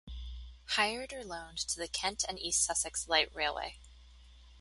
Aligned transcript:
Hired 0.69 1.13
or 1.13 1.23
loaned 1.23 1.59
to 1.59 1.77
the 1.77 1.87
Kent 1.87 2.25
and 2.27 2.39
East 2.39 2.63
Sussex 2.65 3.07
Light 3.07 3.29
Railway. 3.35 3.77